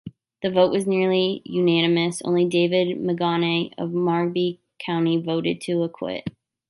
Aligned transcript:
The 0.41 0.49
vote 0.49 0.71
was 0.71 0.87
nearly 0.87 1.43
unanimous; 1.45 2.23
only 2.23 2.45
David 2.45 2.97
Menyongai 2.97 3.71
of 3.77 3.91
Margibi 3.91 4.57
County 4.83 5.17
voted 5.17 5.61
to 5.65 5.83
acquit. 5.83 6.23